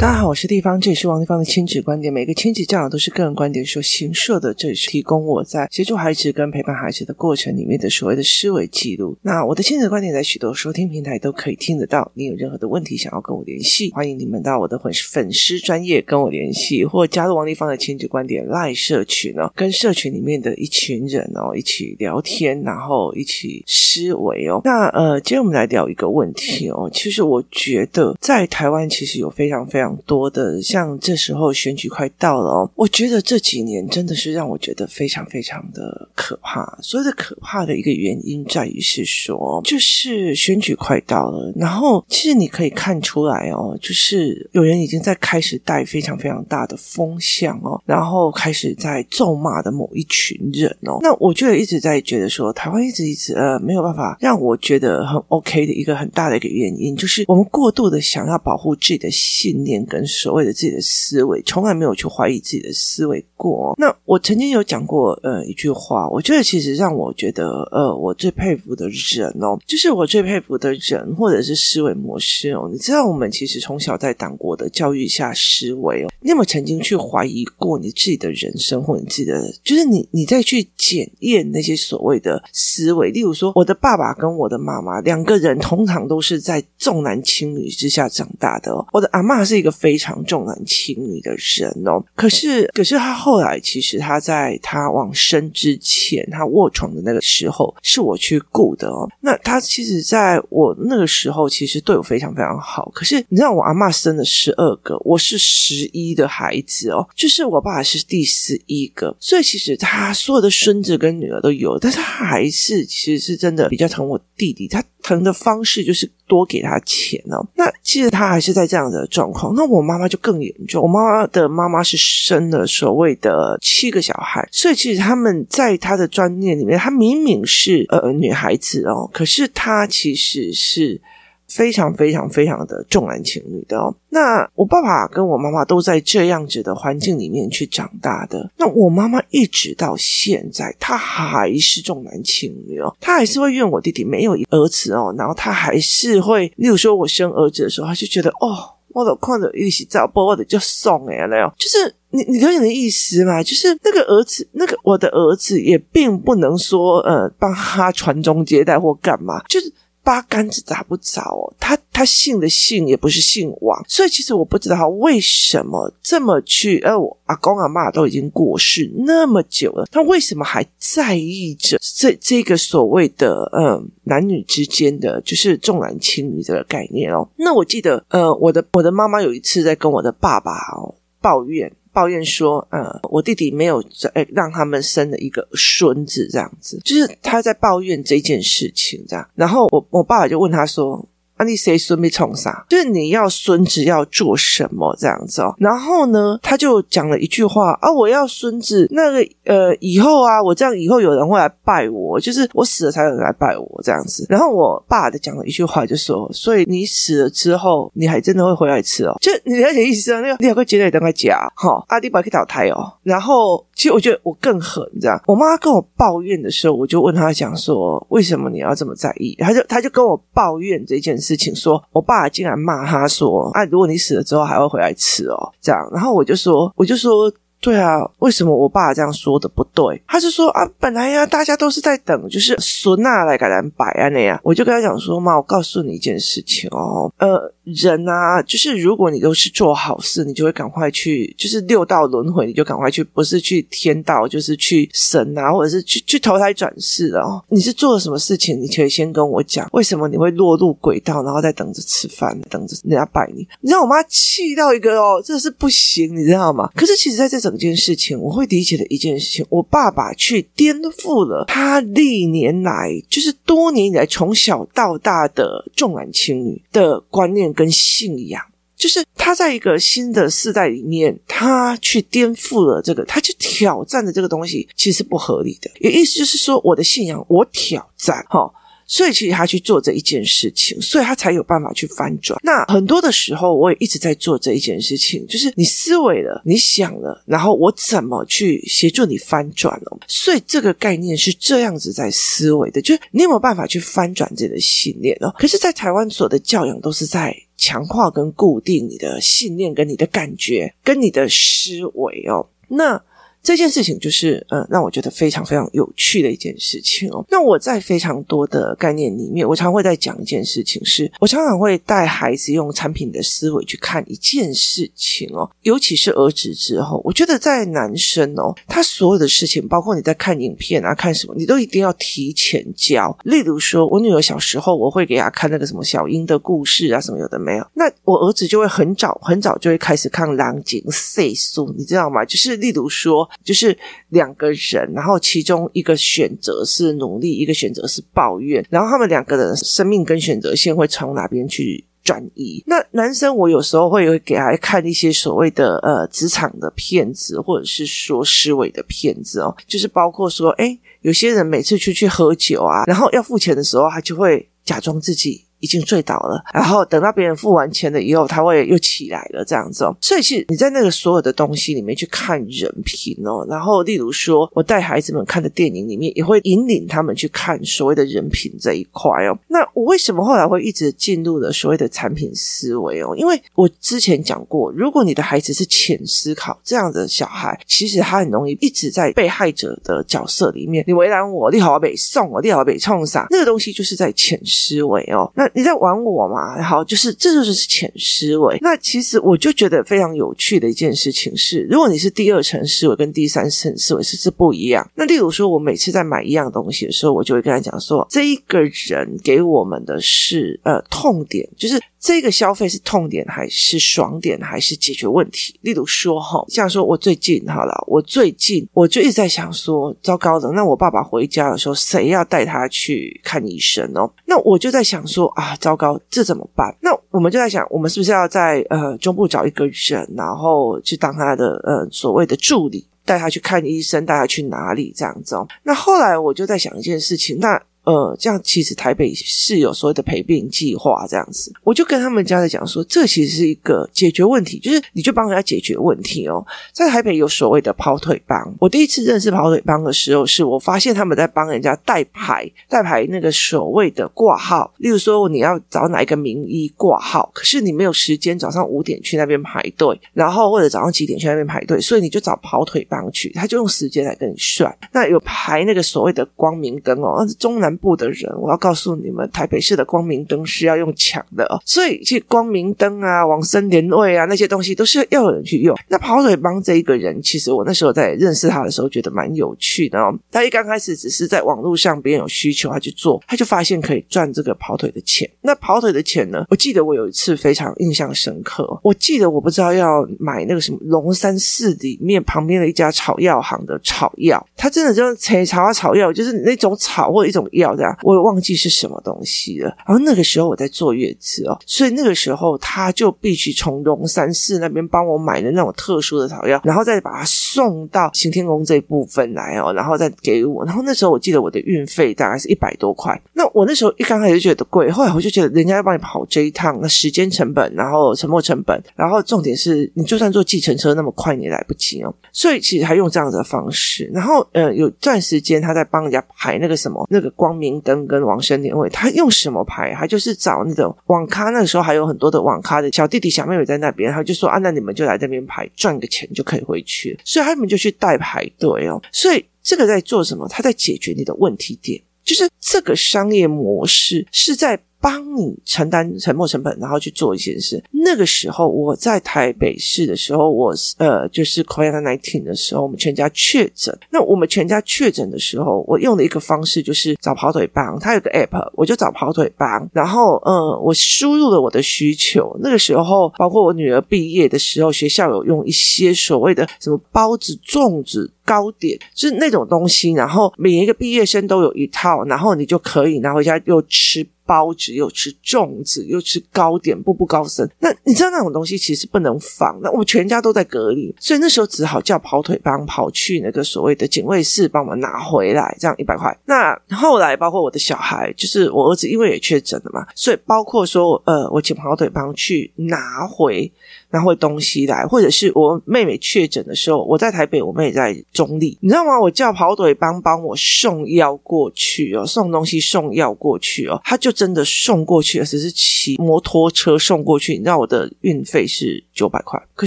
[0.00, 2.12] 大家好，我是地方，这里是王地方的亲子观点。
[2.12, 9.18] 每个亲子教养都是个人观点所形设的，这里是提供我在协助孩子跟陪伴孩子的过程里面的所谓的思维记录。
[9.22, 12.08] 那我的亲子观点在许多收听平台都可以听得到。
[12.14, 24.60] 你有任何的问题想要跟我联系，欢迎你们到我的粉粉丝专业跟我联系，或加入王地方的亲子观点赖社群哦，跟社群里面的一群人哦一起聊天，然后一起思维哦。
[24.62, 26.88] 那呃，今天我们来聊一个问题哦。
[26.94, 36.78] 其实我觉得在台湾其实有非常非常多的，像这时候选举快到了哦，我觉得这几年真的是让我觉得非常非常的可怕。
[36.82, 50.98] 所谓的可怕的一个原因在于是说，就是选举快到了，然后其实你可以看出来哦，就是有人已经在开始带非常非常大的风向哦，然后开始在咒骂的某一群人哦。
[51.00, 59.77] 那我就一直在觉得说，台湾一直一直呃没有办法让我觉得很 OK 的一个很大的一个原因，就是我们过度的想要保护自己的信念。
[59.86, 63.74] 跟所谓的自己的思维，从来没有去怀疑自己的思维过。
[63.78, 72.68] 那我曾经有讲过，呃，一句话，我觉得其实让我觉得，呃，我最佩服的人哦，就是我最佩服的人，或者是思维模式哦。
[72.72, 83.10] 你知道，我们其实从小在党国的教育下思维哦，你有没有曾经去怀疑过你自己的人生，或你自己的，就是你你再去检验那些所谓的思维？
[83.10, 88.84] 例如说，我的爸爸跟我的妈妈两个人，通常都是在重男轻女之下长大的哦。
[88.92, 89.67] 我的阿嬷是一个。
[89.70, 99.08] 非常重男轻女的人哦，可是，可是他后来其实他在他往生之前，他卧床的那个时候，是我去顾的哦。
[99.20, 102.90] 那他其实在我那个时候，其实对我非常非常好。
[102.94, 114.68] 可是你知道，我阿妈生了十二个，我是十一的孩子哦，就是我爸爸是第十一个，所以其实他所有的孙子跟女儿都有，但是他还是其实是真的比较疼我弟弟。
[114.68, 117.44] 他疼的方式就是多给他钱哦。
[117.56, 119.52] 那其实他还是在这样的状况。
[119.56, 131.00] 那我妈妈就更严重，我妈妈的妈妈是生了所谓的七个小孩，所以其实他们在他的专念里面，她明明是呃女孩子哦，可是她其实是。
[131.48, 133.94] 非常非常非常的重男轻女的哦。
[134.10, 138.50] 那我爸爸跟我妈妈都在这样子的环境里面去长大的。
[138.58, 142.94] 那我妈妈一直到现在，她还是重男轻女哦。
[143.00, 145.14] 她还是会怨我弟弟没有儿子哦。
[145.16, 151.54] 然后她还是会，例如说我生儿子的时候，她就觉得哦，我的看着一起照播，我的就送哎了。
[151.58, 153.42] 就是你你懂你的意思吗？
[153.42, 159.72] 就是那个儿子，那个我的儿子也并不能说呃帮他传宗接代或干嘛，就是。
[160.08, 166.78] 八竿子打不着哦，他他姓的姓也不是姓王，所以其实我不知道他为什么这么去。
[166.78, 177.28] 呃，我阿公阿妈都已经过世那么久了，他为什么还在意着这这个所谓的嗯男女之间的就是重男轻女这个概念哦？
[177.36, 181.70] 那我记得呃，我的我的妈妈有一次在跟我的爸爸哦抱怨。
[181.98, 189.28] 抱怨说：“呃，我弟弟没有在让他们生了一个孙子，这样子，就是他在抱怨这件事情，这样。
[189.34, 191.04] 然后我我爸爸就问他说。”
[191.38, 192.66] 啊，你谁孙被冲啥？
[192.68, 195.54] 就是你要孙子要做什么这样子哦。
[195.58, 204.26] 然后呢，他就讲了一句话啊，我要孙子那个呃，以后啊，我这样以后有人会来拜我，就是我死了才有人来拜我这样子。
[204.28, 209.16] 然后我爸的讲了一句话，就说：所以你死了之后，你还真的会回来吃哦？
[209.20, 210.20] 就你了解意思啊？
[210.20, 212.92] 那个你两个绝对等快夹哈，阿弟把可以倒胎哦。
[213.02, 215.22] 然后其实我觉得我更狠，你知道。
[215.26, 219.36] 我妈跟我抱怨的时候，我就问她讲说：为什么你要这么在意？
[219.38, 221.36] 她就她就跟我抱怨这件事。
[221.36, 227.32] 情说，我爸竟然骂她说：“啊，如果你死了之后还会回来吃哦，这样。”然后我就说，我就说。
[227.60, 230.00] 对啊，为什么我爸这样说的不对？
[230.06, 234.38] 他是说啊，本来呀，大家都是在等，就是孙娜来给咱摆啊那样。
[234.44, 247.42] 我就跟他讲说嘛，我告诉你一件事情哦，呃，人啊，就是如果你都是做好事，你就会赶快去，就是六道轮回，你就赶快去，不是去天道，就是去神啊，或者是去去投胎转世的哦。
[247.48, 248.60] 你是做了什么事情？
[248.62, 253.46] 你可以先跟我讲，为什么你会落入轨道，然后再等着吃饭，等着人家拜你？
[253.60, 256.70] 你知道我妈气到一个哦，这是不行，你知道吗？
[256.76, 257.47] 可是其实在这种。
[257.48, 268.42] 整件事情，我会理解的一件事情，我爸爸去颠覆了他历年来，就是多年以来从小到大的重男轻女的观念跟信仰，
[268.76, 275.70] 就是他在一个新的世代里面，他去颠覆了这个，他去挑战的这个东西，其实是不合理的。
[275.80, 278.52] 也意思就是说，我的信仰，我挑战，哈。
[278.88, 282.40] 所以其实他去做这一件事情，所以他才有办法去翻转。
[282.42, 289.98] 那很多的时候，我也一直在做这一件事情，就是你思维了，你想了，然后我怎么去协助你翻转了。
[290.08, 295.32] 所以这个概念是这样子在思维的，就是你有没有办法去翻转这个信念哦？
[295.38, 297.36] 可是，在台湾所的教养都是在。
[297.60, 302.48] 强化跟固定你的信念、跟你的感觉、跟你的思维哦。
[302.68, 303.02] 那
[303.48, 307.24] 这件事情就是，嗯，让我觉得非常非常有趣的一件事情哦。
[307.30, 315.50] 那我在非常多的概念里面，我常会在讲一件事情是，我常常会带孩子用产品的思维去看一件事情哦。
[315.62, 323.18] 尤其是儿子之后，我觉得在男生哦，他所有的事情，包括你在看影片啊、看什么，你都一定要提前教。
[323.24, 327.66] 例如说，我女儿小时候，我会给她看那个什么小英的故事啊，什么有的没有。
[327.72, 332.22] 那我儿子就会很早很早就会开始看《狼井岁数》，你知道吗？
[332.26, 333.26] 就是例如说。
[333.44, 333.76] 就是
[334.10, 342.62] 两个人，然后其中一个选择是努力，一个选择是抱怨，然后他们两个人生命跟选择线会从哪边去转移？
[342.66, 355.44] 那男生，我有时候会给他看一些所谓的呃职场的骗子，或者是说思维的骗子哦，就是包括说，诶，有些人每次出去喝酒啊，然后要付钱的时候，他就会假装自己。
[355.60, 359.96] 已经醉倒了，然后等到别人付完钱了以后，他会又起来了，这样子哦。
[360.00, 369.38] 所以，其实你在那个所有的东西里面去看人品哦，然后，例如说，我带孩子们看的电影里面，也会引领他们去看所谓的人品这一块哦。
[369.48, 373.14] 那我为什么后来会一直进入了所谓的产品思维哦？
[373.16, 380.84] 因为我之前讲过，如果你的孩子是浅思考这样的小孩，其实他很容易一直在被害者的角色里面。
[380.86, 385.30] 你为难我，你好好被送我，你好好被冲啥，那个东西就是在浅思维哦。
[385.34, 386.62] 那你在玩我嘛？
[386.62, 388.58] 好，就是这就是潜思维。
[388.60, 394.88] 那其实我就觉得非常有趣的一件事情是，如果你是第二层思维跟第三层思维是是不一样。
[394.94, 401.80] 那例如说，我每次在买一样东西的时候，我就会跟他讲说，这一个人给我们的是呃痛点，就是。
[402.00, 405.58] 这个消费是痛点还是爽点还是解决问题？
[405.62, 414.08] 例如说哈，像说我最近好了，我最近我就一直在想说，糟糕的，那我爸爸回家的时候，谁要带他去看医生哦？
[414.26, 416.72] 那我就在想说啊，糟糕，这怎么办？
[416.80, 425.46] 那我们就在想，我们是不是要在呃中部找一个人，然后去当他的呃所谓的助理，带他去看医生，带他去哪里这样子哦？
[425.64, 427.60] 那后来我就在想一件事情，那。
[427.88, 436.44] 呃，这样其实台北是有所谓的陪病计划这样子，我就跟他们家在讲说，这其实是一个解决问题，就是你就帮人家解决问题哦。
[436.70, 454.76] 在台北有所谓的跑腿帮，我第一次认识跑腿帮的时候，是我发现他们在帮人家代排代排那个所谓的挂号，例如说你要找哪一个名医挂号，可是你没有时间早上五点去那边排队，然后或者早上几点去那边排队，所以你就找跑腿帮去，他就用时间来跟你算。
[454.92, 465.76] 那有排那个所谓的光明灯哦，那是中南部的人，我要告诉你们，台北市的光明灯是要用抢的哦，所以其实光明灯啊、往生连位啊那些东西都是要有人去用。
[465.88, 470.14] 那跑腿帮这一个人，其实我那时候在认识他的时候，觉得蛮有趣的哦。
[470.30, 475.28] 他一刚开始只是在网络上别人有需求，他去做，他就发现可以赚这个跑腿的钱。
[475.40, 476.44] 那跑腿的钱呢？
[476.50, 487.67] 我记得我有一次非常印象深刻，我记得我不知道要买那个什么龙山寺里面旁边的一家草药行的草药，他真的就是采草啊草药，就是那种草或一种药。
[487.76, 489.68] 这样，我忘记是什么东西了。
[489.86, 500.64] 然后那个时候我在坐月子哦，所以那个时候他就必须从龙山寺那边帮我买的那种特殊的草药，然后再把它送到行天宫这一部分来哦，然后再给我。
[500.64, 503.20] 然后那时候我记得我的运费大概是一百多块。
[503.32, 512.14] 那我那时候一刚开始就觉得贵，后来我就觉得人家要帮你跑这一趟，那时间成本，然后沉没成本，然后重点是你就算坐计程车那么快你也来不及哦。
[512.32, 517.58] 所以其实他用这样子的方式，然后呃有段时间他在帮人家排那个什么那个光光。
[517.58, 519.92] 明灯跟王生年会，他用什么牌？
[519.92, 527.18] 他就是找那种网咖，那时候还有很多的网咖的小弟弟小妹妹在那边，他就说啊，那你们就来这边排，赚个钱就可以回去。
[527.24, 529.02] 所以他们就去代排队哦。
[529.10, 530.46] 所以这个在做什么？
[530.48, 534.78] 他在解决你的问题点，就是这个商业模式是在。
[535.00, 537.82] 帮你承担沉没成本，然后去做一件事。
[537.90, 543.96] 那个时候我在台北市的时候，我呃就是 COVID-19 的时候，我们全家确诊。
[544.10, 549.88] 那我们全家确诊的时候，我用的一个方式就是找跑腿帮，他有个 app，我就找跑腿帮。
[549.92, 552.56] 然后呃，我输入了我的需求。
[552.60, 560.12] 那个时候，包括我女儿毕业的时候，学校有用一些所谓的什么包子、粽子、糕点，就是那种东西。
[560.12, 564.26] 然后每一个毕业生都有一套，然后你就可以拿回家又吃。
[564.48, 567.68] 包子又吃粽子又吃糕点，步步高升。
[567.80, 569.78] 那你知道那种东西其实不能放。
[569.82, 576.34] 那我们全家都在隔离，所以那时候只好叫跑腿帮跑去那个所谓的警卫室帮我们拿回来，这样一百块。
[576.46, 583.70] 那后来包括我的小孩，就是我儿子，因为也确诊了嘛，所以包括说呃，我请跑腿帮去拿回
[584.10, 589.20] 拿回东西来，或者是我妹妹确诊的时候，我在台北，我妹在中立，你知道吗？
[589.20, 597.52] 我叫跑腿帮帮我送药过去哦，送东西送药过去哦，他就真的送过去了，只是骑摩托车送过去。
[597.52, 599.86] 你知道我的运费是九百块，可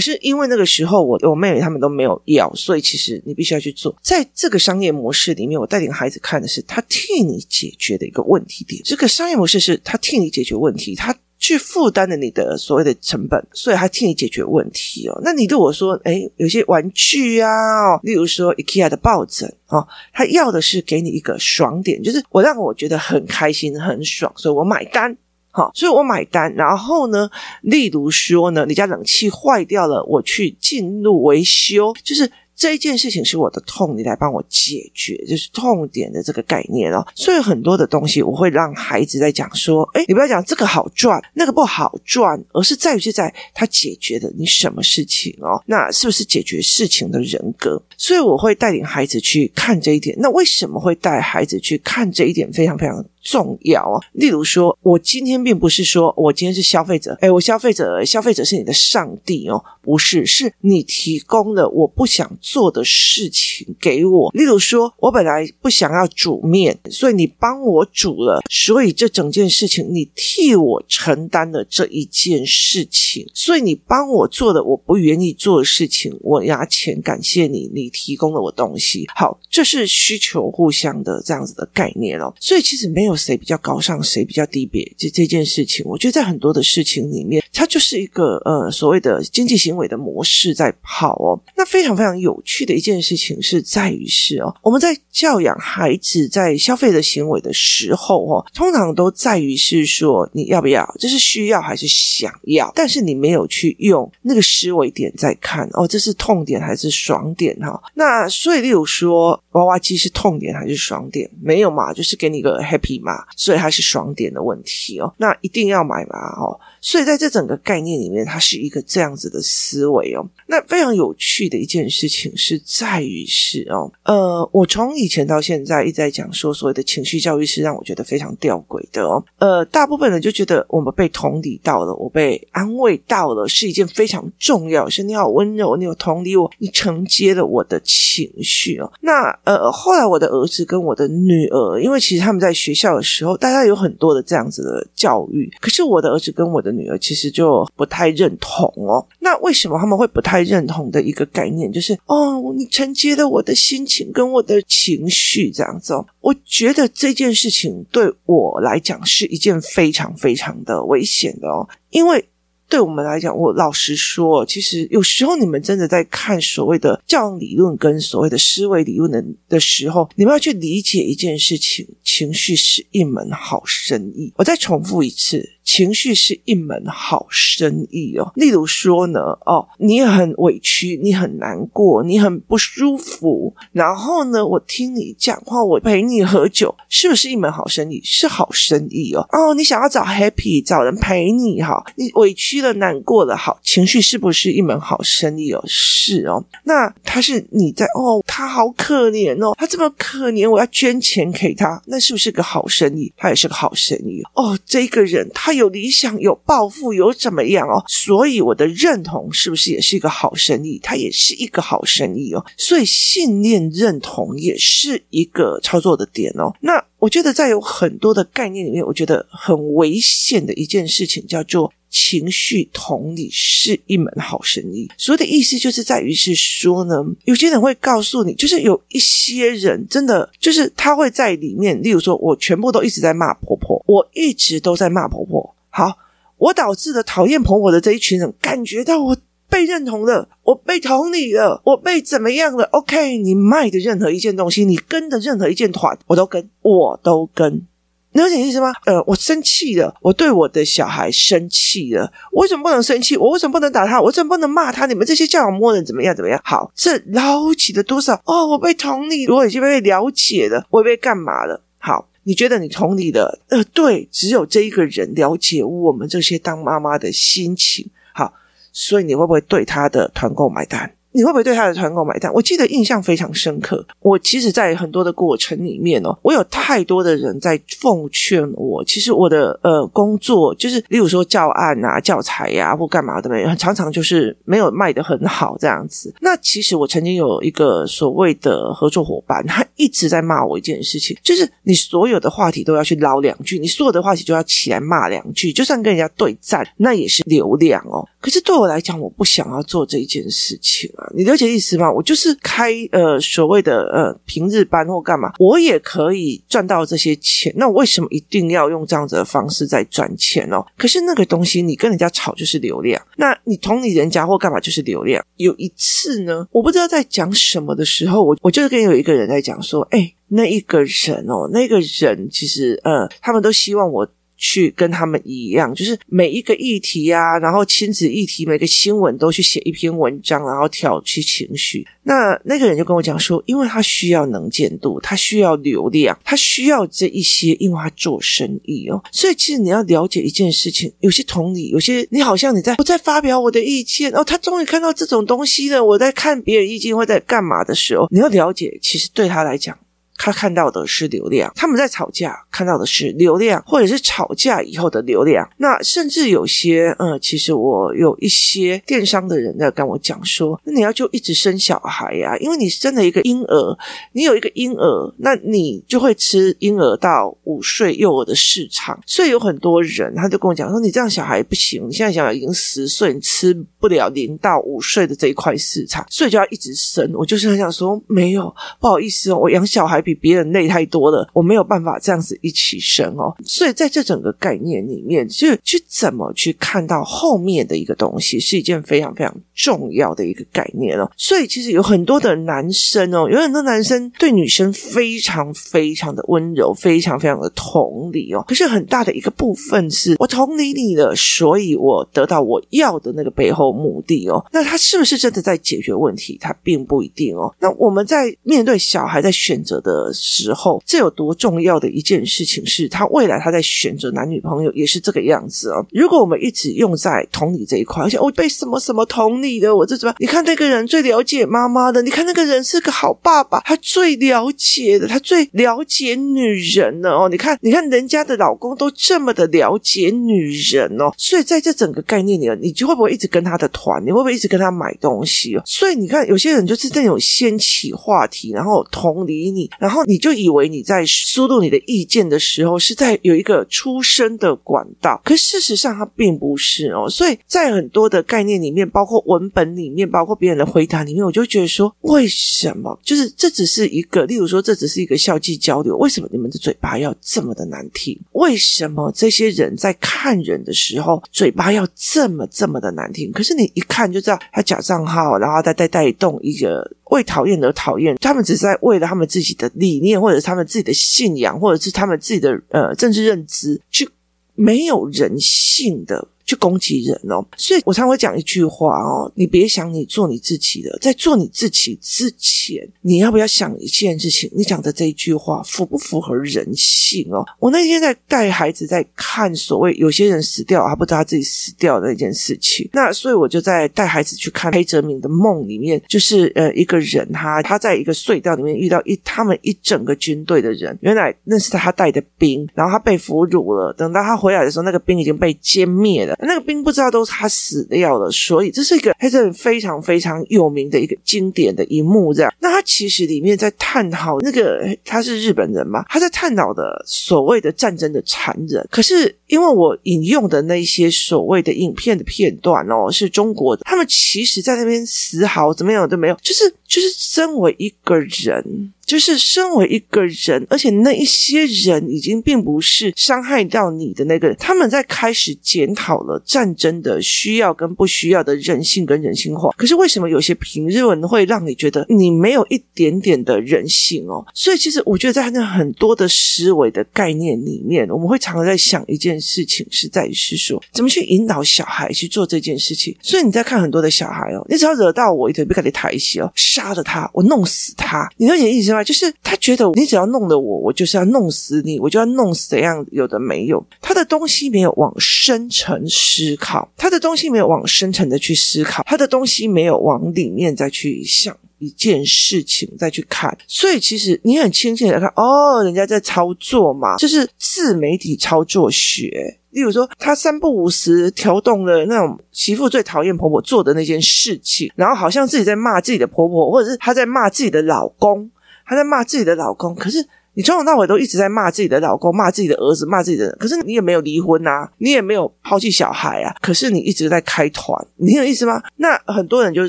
[0.00, 3.94] 是因为那个时候我我妹妹他们都没有药，所以其实你必须要去做。
[4.02, 8.80] 在这个商业模式里面，我带领孩子看的是他替你解决的一个问题点。
[8.84, 11.12] 这个商业模式是他替你解决问题，他。
[11.42, 15.20] 去负担了你的所谓的成本，所以他替你解决问题哦。
[15.24, 25.16] 那你对我说，诶，有些玩具啊，哦，例如说 IKEA 的抱枕哦，他要的是给你一个爽点，就是我让我觉得很开心、很爽，所以我买单。
[25.50, 26.54] 好，所以我买单。
[26.54, 27.28] 然后呢，
[27.62, 32.30] 例如说呢，你家冷气坏掉了，我去进入维修，就是。
[32.54, 37.04] 这一件事情是我的痛，你来帮我解决，就是痛点的这个概念哦。
[37.14, 45.62] 所以很多的东西，我会让孩子在讲说：“诶，你不要讲这个好赚，那个不好赚，而是在于是在他解决了你什么事情哦？
[45.66, 50.16] 那是不是解决事情的人格？”所以我会带领孩子去看这一点。
[50.18, 52.52] 那为什么会带孩子去看这一点？
[52.52, 53.04] 非常非常。
[53.22, 64.30] 重要哦，例如说，我今天并不是说我今天是消费者，诶，我消费者，消费者是你的上帝哦，不是，是你提供了我不想做的事情给我。
[64.34, 79.06] 例如说，我本来不想要煮面，所以你帮我煮了，所以这整件事情你替我承担了这一件事情，所以你帮我做了我不愿意做的事情，我拿钱感谢你，你提供了我东西。
[79.14, 83.11] 好，这是需求互相的这样子的概念哦，所以其实没有。
[83.16, 84.90] 谁比较高尚，谁比较低别？
[84.96, 91.38] 这这件事情，我觉得在很多的事情里面，它就是一个呃所谓的经济行为的模式在跑哦。
[91.56, 102.70] 那非常非常有趣的一件事情是在于是哦，我们在教养孩子在消费的行为的时候哦，通常都在于是说你要不要，这是需要还是想要？
[102.74, 107.80] 但是你没有去用那个思维点在看哦，这是痛点还是爽点哈？
[107.94, 111.28] 那所以例如说娃娃机是痛点还是爽点？
[111.42, 115.12] 没有嘛，就是给你一个 happy 嘛，所以它是爽点的问题哦。
[115.18, 116.58] 那一定要买嘛哦。
[116.80, 120.26] 所以在这整个概念里面，它是一个这样子的思维哦。
[120.46, 129.24] 那非常有趣的一件事情是在于是哦，呃，我从以前到现在一直在讲说，所谓的情绪教育是让我觉得非常吊诡的哦。
[129.38, 138.92] 呃，大部分人就觉得我们被同理到了，我被安慰到了，是一件非常重要，是你好温柔，你有同理我，你承接了我的情绪哦。
[139.00, 149.06] 那呃，后来我的儿子跟我的女儿，因为其实他们在学校的时候，大家有很多的这样子的教育，可是我的儿子跟我的女儿其实就不太认同哦。
[149.20, 156.06] 那为什么他们会不太认同的一个概念，就是哦，你承接了我的心情跟我的情绪这样子哦。
[156.20, 162.24] 我觉得这件事情对我来讲是一件非常非常的危险的哦，因为。
[162.72, 174.32] 对我们来讲，我老实说，其实有时候你们真的在看所谓的教养理论跟所谓的思维理论的的时候，你们要去理解一件事情：情绪是一门好生意。
[174.36, 175.46] 我再重复一次。
[175.64, 178.30] 情绪是一门好生意哦。
[178.34, 188.00] 例如说呢，哦，你很委屈，你很难过，你很不舒服，然后呢，我听你讲话，我陪你喝酒，是不是一门好生意？
[188.02, 189.26] 是好生意哦。
[189.30, 195.62] 哦，你想要找 happy，找人陪你哈，你委屈了，难过了，好，情绪是不是一门好生意哦？
[195.66, 196.44] 是哦。
[196.64, 203.12] 那他是你在哦，他好可怜哦，他这么可怜，我要捐钱给他，那是不是个好生意？
[203.16, 204.58] 他也是个好生意哦。
[204.66, 205.52] 这个人他。
[205.52, 207.82] 有有理想，有抱负，有怎么样哦？
[207.86, 210.78] 所以我的认同是不是也是一个好生意？
[210.82, 212.44] 它也是一个好生意哦。
[212.56, 216.52] 所以信念认同也是一个操作的点哦。
[216.60, 224.88] 那我觉得在有很多的概念里面，我觉得很危险的一件事情叫做情绪同理是一门好生意。
[224.96, 235.54] 所谓的意思就是在于是说呢，有些人会告诉你，就是有一些人真的就是他会在里面，例如说我全部都一直在骂婆婆，我一直都在骂婆婆。
[235.68, 235.96] 好，
[236.38, 239.16] 我导致了讨厌婆婆的这一群人感觉到我
[239.50, 247.66] 被认同了，我被同理了，我被怎么样了？OK，你卖的任何一件东西，你跟的任何一件团，我都跟，我都跟。
[248.12, 248.72] 你有点意思吗？
[248.86, 253.16] 呃，我生气了，我对我的小孩生气了，我为什么不能生气？
[253.16, 254.00] 我为什么不能打他？
[254.00, 254.86] 我为什么不能骂他？
[254.86, 256.14] 你们这些教养魔人怎么样？
[256.14, 256.40] 怎么样？
[256.44, 258.20] 好，这捞起了多少？
[258.24, 261.62] 哦，我被同理，我已经被了解了，我被干嘛了？
[261.78, 262.08] 好。
[262.24, 268.32] 你觉得你同理的，呃，对，只有这一个人了解我们这些当妈妈的心情，好，
[268.72, 270.92] 所以你会不会对他的团购买单？
[271.12, 272.32] 你会不会对他的团购买单？
[272.32, 273.84] 我记得印象非常深刻。
[274.00, 278.84] 我其实，在很多的过程里面哦，我有太多的人在奉劝我。
[278.84, 286.14] 其实我的呃工作，就是例如说教案啊、教材呀、或干嘛的没有，常常就是没有卖得很好这样子。
[286.20, 298.06] 那其实我曾经有一个所谓的合作伙伴，他一直在骂我一件事情，就是你所有的话题都要去捞两句，你所有的话题就要起来骂两句，就算跟人家对战，那也是流量哦。
[298.22, 301.10] 可是对我来讲，我不想要做这一件事情啊。
[301.14, 301.92] 你了解意思吗？
[301.92, 307.52] 我就是开呃所谓的呃平日班或干嘛，我也可以赚到这些钱。
[307.56, 310.64] 那我为什么一定要用这样子的方式在赚钱哦？
[310.78, 315.22] 可是那个东西你跟人家吵就是流量，那你同理人家或干嘛就是流量。
[315.36, 324.08] 有一次呢，我不知道在讲什么的时候，我我就是跟有一个人在讲说，哎，那一个人哦，那个人其实呃，他们都希望我。
[324.42, 331.86] 去跟他们一样，就是每一个议题啊，然后亲子议题，每个新闻都去写一篇文章，然后挑起情绪。
[332.02, 339.00] 那那个人就跟我讲说，因为他需要能见度，他需要流量，他需要这一些，因为他做生意哦。
[339.12, 345.84] 所以其实你要了解一件事情，有些同理，有些你好像你在我在发表我的意见哦，他终于看到这种东西了。
[345.84, 349.78] 我在看别人意见或在干嘛的时候，你要了解，其实对他来讲。
[350.16, 355.48] 他看到的是流量，他们在吵架，看到的是流量，或者是吵架以后的流量。
[355.56, 363.78] 那甚至有些，呃，其实我有一些电商的人在跟我讲说，那你要就一直生小孩呀，因为你生了一个婴儿，
[364.12, 369.00] 你有一个婴儿，那你就会吃婴儿到五岁幼儿的市场。
[369.06, 377.10] 所以有很多人，他就跟我讲说，你这样小孩不行，你现在小孩已经十岁，你吃不了零到五岁的这一块市场，所以就要一直生。
[377.14, 380.12] 我就是很想说，没有，不好意思哦，我养小孩比。
[380.22, 383.34] 别人累太多了，我没有办法这样子一起生哦。
[383.44, 391.10] 所以在这整个概念里面，就去怎么去看到后面的一个东西，是一件非常非常重要的一个概念哦。
[391.16, 398.44] 所以其实有很多的男生哦，有很多男生对女生非常非常的温柔，非常非常的同理哦。
[398.46, 404.44] 可是很大的一个部分是我同理你了，所以我得到我要的那个背后目的哦。
[404.52, 406.38] 那他是不是真的在解决问题？
[406.40, 407.52] 他并不一定哦。
[407.58, 415.84] 那我们在面对小孩在选择的的时候，这有多重要的一件事情是，他未来他在选择男女朋友也是这个样子哦。
[415.90, 420.14] 如果我们一直用在同理这一块，而且我被什么什么同理的，我这怎么？
[420.18, 427.28] 你看那个人最了解妈妈的，你看那个人是个好爸爸，他最了解的，他最了解女人了哦。
[427.28, 434.02] 你看，你看人家的老公都这么的了解女人哦，所以在这整个概念里，你就会不会一直跟他的团？
[434.04, 435.62] 你会不会一直跟他买东西哦？
[435.64, 440.02] 所以你看，有些人就是那种掀起话题，然后同理你，然后。
[440.12, 447.08] 你就以为你在输入你的意见的时候是在有一个出声的管道，可事实上它并不是哦。
[447.08, 452.98] 所以在很多的概念里面，包括文本里面，包括别人的回答里面，我就觉得说，为什么？
[453.04, 458.18] 就是这只是一个，例如说，这只是一个校际交流，为什么你们的嘴巴要这么的难听？
[458.32, 463.30] 为什么这些人在看人的时候嘴巴要这么这么的难听？
[463.32, 466.90] 可是你一看就知道他假账号，然后他在带动一个。
[467.12, 474.08] 为讨厌而讨厌，他们只是在为了他们自己的理念，或者是他们自己的信仰，或者是他们自己的呃政治认知，去
[474.54, 476.28] 没有人性的。
[476.44, 484.50] 去攻击人哦，所以我常会讲一句话哦，你别想你做你自己的，在做你自己之前，你要不要想一件事情？
[484.54, 487.44] 你讲的这一句话符不符合人性哦？
[487.58, 506.36] 我那天在带孩子在看所谓有些人死掉还不知道他自己死掉的那件事情，那所以我就在带孩子去看黑泽明的梦里面，就是呃一个人他他在一个隧道里面遇到一他们一整个军队的人，原来那是他带的兵，然后他被俘虏了，等到他回来的时候，那个兵已经被歼灭了。
[506.46, 512.32] 那个兵不知道都是他死掉了，所以这是一个还是非常非常有名的一个经典的一幕。
[512.34, 518.86] 这样，那他其实里面在探讨那个他是日本人嘛，他在探讨的所谓的战争的残忍。
[518.90, 528.92] 可是因为我引用的那些所谓的影片的片段哦，是中国的，他们其实在那边丝毫怎么样都没有，就是就是身为一个人。
[529.12, 539.68] 就是身为一个人，而且那一些人已经并不是伤害到你的那个人，他们在开始检讨了战争的需要跟不需要的人性跟人性化。
[539.76, 544.42] 可是为什么有些评论会让你觉得你没有一点点的人性哦？
[544.54, 553.14] 所以其实我觉得在那很多的思维的概念里面，我们会常常在想一件事情，是在于是说怎么去引导小孩去做这件事情。
[553.20, 559.01] 所以你在看很多的小孩哦，你只要惹到我一头，别给你抬起哦，杀了他，我弄死他，你了解意思吗？
[559.02, 563.84] 就是他觉得你只要弄了我，我就是要弄死你，我就要弄死怎样有的没有。
[564.00, 573.56] 他的东西没有往深层思考，他的东西没有往深层的去思考，他的东西没有往里面再去想一件事情再去看。
[573.66, 579.58] 所以其实你很轻轻的看，哦，人家在操作嘛，就是自媒体操作学。
[579.70, 588.50] 例如说，他三不五时调动了那种媳妇最讨厌婆婆做的那件事情，然后好像自己在骂自己的婆婆，或者是他在骂自己的老公，
[588.92, 590.28] 她在骂自己的老公，可是。
[590.54, 598.82] 你从头到尾都一直在骂自己的老公，骂自己的儿子，骂自己的，可是你也没有离婚啊，你也没有抛弃小孩啊，可是你一直在开团，你有意思吗？
[598.96, 599.88] 那很多人就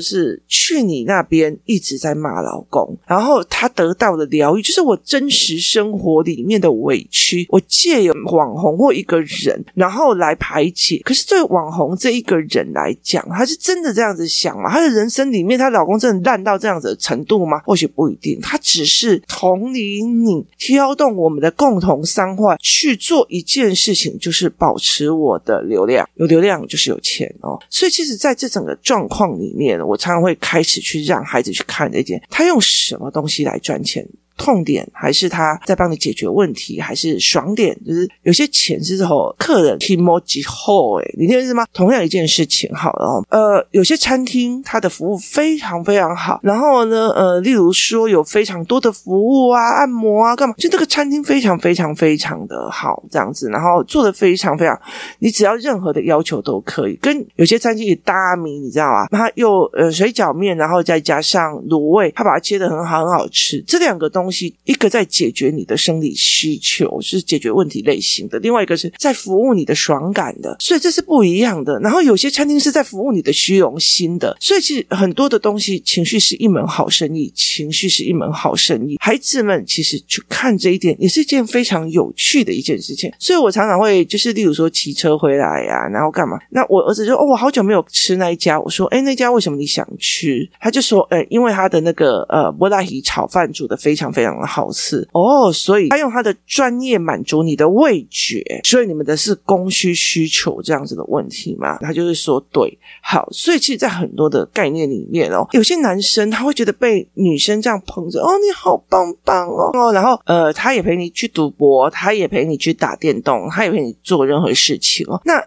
[0.00, 11.02] 是去你那边一直在骂老公，然后他得到的疗愈就是我真实生活里面的委屈，我借由网红或一个人，然后来排解。
[11.04, 14.70] 可是对网红这一个人来讲，他是真的这样子想吗？
[14.70, 17.58] 他的人生里面，他老公真的烂到这样子的程度吗？
[17.66, 20.46] 或许不一定，他只是同理你。
[20.58, 27.58] 挑动我们的共同伤患去做一件事情，就是保持我的流量，有流量就是有钱哦。
[27.70, 34.06] 所以，其实在这整个状况里面，我常常会开始去让孩子去看这件，他用什么东西来赚钱。
[34.36, 37.76] 痛点还是他在帮你解决问题，还是爽点？
[37.86, 41.64] 就是有些钱是之后客人提莫吉后，诶你听懂意思吗？
[41.72, 50.54] 同样一件事情，好了，呃，有些餐厅它的服务非常非常好，然后呢，呃，例如说有非常多的服务啊，按摩啊，干嘛？
[50.58, 54.76] 就这个餐厅非常非常非常的好，这样子，然后做的非常非常，
[55.20, 56.98] 你只要任何的要求都可以。
[57.00, 59.06] 跟有些餐厅也搭米，你知道吗？
[59.12, 63.62] 它又呃水饺面，然后再加上卤味，它把它切的很好，很好吃。
[63.64, 64.23] 这两个东。
[64.24, 71.78] 东西一个在解决你的生理需求，是解决问题类型的；另外一个是在服务你的爽感的，所以这是不一样的。
[71.80, 78.96] 然后有些餐厅是在服务你的虚荣心的，所以其实很多的东西，情绪是一门好生意，情绪是一门好生意。
[78.98, 83.12] 孩子们其实去看这一点，也是一件非常有趣的一件事情。
[83.18, 86.38] 所以我常常会就是，例如说骑车回来呀、然后干嘛？
[86.50, 101.76] 那我儿子就：“哦，我好久没有吃那一家。”我说：“哎，那家为什么你想吃？”他就说：“哎，因为他的那个呃，波拉提炒饭煮的非常非常的好吃哦，所以他用他的专业满足你的味觉，所以你们的是供需需求这样子的问题嘛？
[101.78, 115.44] 他就是说对，好，所以其实，在很多的概念里面哦，有些男生他会觉得被女生这样捧着，哦，你好棒棒哦，然后呃，他也陪你去赌博，他也陪你去打电动，他也陪你做任何事情哦，那。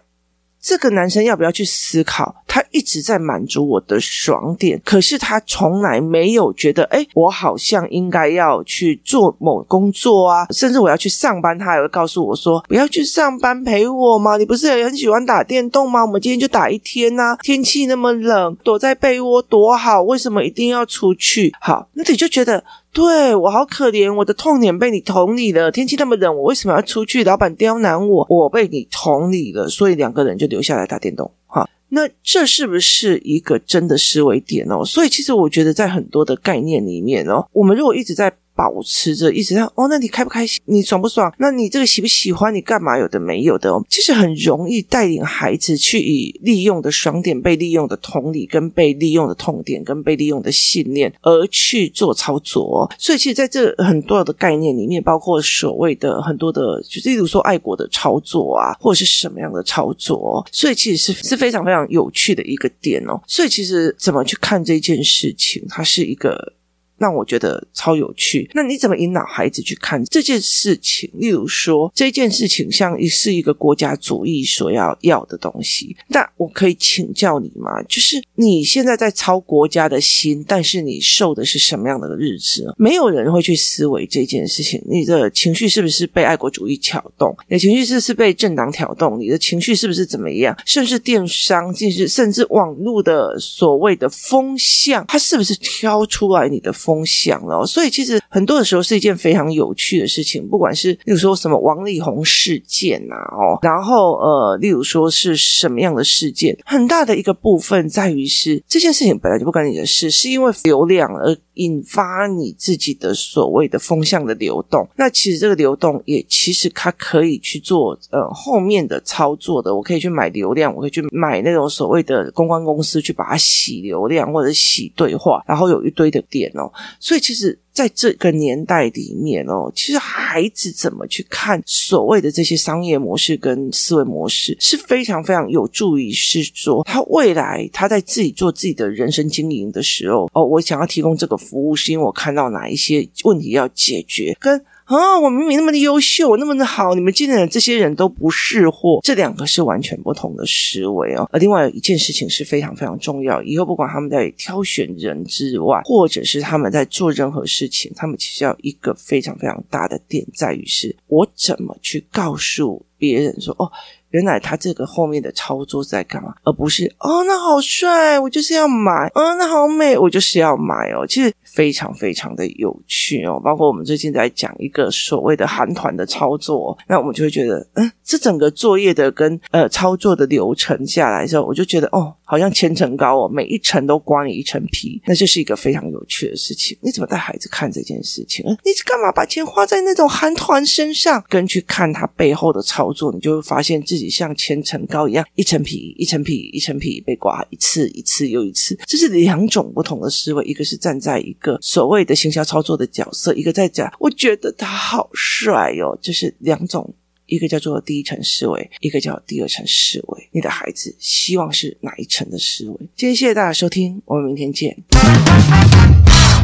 [0.60, 2.34] 这个男生要不要去思考？
[2.46, 14.36] 他一直在满足我的爽点，可是他从来没有觉得，哎，我好像应该要去做某工作啊，甚至我要去上班，他也会告诉我说，不要去上班陪我吗？
[14.36, 16.04] 你不是也很喜欢打电动吗？
[16.04, 21.52] 我们今天就打一天呐，天气那么冷，躲在被窝多好，为什么一定要出去？
[21.60, 22.64] 好，那你就觉得。
[22.92, 25.70] 对，我好可怜，我的痛点被你同理了。
[25.70, 27.22] 天气那么冷，我为什么要出去？
[27.24, 31.30] 老板刁难我，我被你同理了，所以两个人就留下来打电动。
[31.46, 34.84] 哈，那这是不是一个真的思维点哦？
[34.84, 38.32] 所以其实我觉得在很多的概念里面哦，我们如果一直在。
[38.58, 40.60] 保持着一直在哦，那你开不开心？
[40.64, 41.32] 你爽不爽？
[41.38, 42.52] 那你这个喜不喜欢？
[42.52, 43.80] 你干嘛有的没有的哦？
[43.88, 52.90] 其实很容易带领孩子去以利用的爽点、被利用的同理、跟被利用的痛点、跟被利用的信念而去做操作。
[52.98, 63.20] 所以，其实在这很多的概念里面，包括所谓的很多的，就例如说爱国的操作啊，或者是什么样的操作，所以其实是是非常非常有趣的一个点哦。
[63.28, 66.54] 所以，其实怎么去看这件事情，它是一个。
[66.98, 68.50] 让我觉得超有趣。
[68.54, 71.10] 那你怎么引导孩子去看这件事情？
[71.14, 75.96] 例如说，这件事情像是一个国家主义所要要的东西。
[76.08, 77.82] 那我可以请教你吗？
[77.84, 82.74] 就是你现在在操国家的心，但是你受的是什么样的日子？
[82.76, 84.82] 没有人会去思维这件事情。
[84.88, 87.36] 你的情绪是不是被爱国主义挑动？
[87.48, 89.20] 你的情绪是不是被政党挑动？
[89.20, 90.56] 你的情绪是不是怎么样？
[90.64, 96.72] 甚至电商，甚至甚至网络的所谓的风向，它是不是挑出来你的？
[96.88, 100.48] 风向了，所以其实很多的时候是一件非常有趣的事情。
[100.48, 114.88] 不管是例如说什么王力宏事件呐，哦，然后呃，例如说是什么样的事件，很大的一个部分在于是这件事情本来就不关你的事，是因为流量而引发你自己的所谓的风向的流动。
[114.96, 119.74] 那其实这个流动也其实它可以去做呃后面的操作的。
[119.74, 126.72] 我可以去买流量，我可以去买那种所谓的公关公司去把它洗流量或者洗对话，然后有一堆的点哦。
[126.98, 127.58] 所以其实。
[127.78, 144.60] 在这个年代里面哦，其实孩子怎么去看所谓的这些商业模式跟思维模式，是非常非常有助于是说他未来他在自己做自己的人生经营的时候哦，我想要提供这个服务，是因为我看到哪一些问题要解决，跟。
[144.88, 145.20] 啊！
[145.20, 151.28] 我明明那么的优秀，那么的好，你们进来的这些人都不是货，这两个是完全不同的思维哦。
[151.30, 163.70] 而另外有一件事情是非常非常重要，以后不管他们在挑选人之外，或者是他们在做任何事情，他们其实要一个非常非常大的点，在于是我怎么去告诉别人说哦。
[164.10, 171.06] 原来他这个后面的操作在干嘛，而不是哦，那好帅，我就是要买，哦，那好美，我就是要买哦。
[171.06, 173.40] 其实非常非常的有趣哦。
[173.42, 186.76] 包括我们最近在讲一个所谓的韩团的操作，那我们就会觉得，嗯，这整个作业的跟呃操作的流程下来之后，我就觉得哦，好像千层糕哦，每一层都刮你一层皮，那就是一个非常有趣的事情。
[186.82, 188.44] 你怎么带孩子看这件事情？
[188.44, 194.08] 你干嘛把钱花在那种韩团身上，跟去看他背后的操作，你就会发现自己。
[194.18, 200.44] 像千层糕一样，一层皮一层皮一层皮被刮一次一次又一次，这是两种不同的思维。
[200.44, 206.92] 一个是站在一个所谓的行销操作的角色，一个在讲我觉得他好帅哦，就是两种，
[207.28, 210.28] 一个叫做第一层思维，一个叫第二层思维。
[210.32, 212.76] 你的孩子希望是哪一层的思维？
[212.96, 214.76] 今天谢谢大家收听，我们明天见。